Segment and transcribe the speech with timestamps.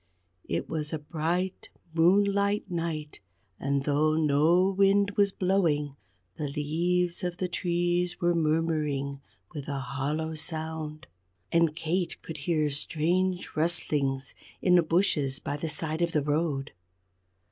[0.45, 3.19] It was a bright moonlight night,
[3.59, 5.95] and though no wind was blowing,
[6.37, 9.21] the leaves of the trees were murmuring
[9.53, 11.05] with a hollow sound.
[11.51, 16.71] And Kate could hear strange rustlings in the bushes by the side of the road.